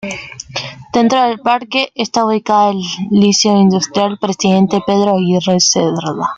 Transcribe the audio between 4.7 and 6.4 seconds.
Pedro Aguirre Cerda.